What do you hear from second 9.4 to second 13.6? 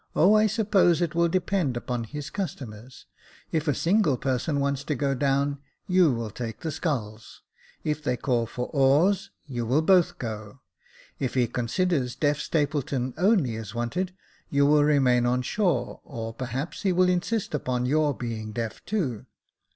you will both go; if he considers Deaf Stapleton only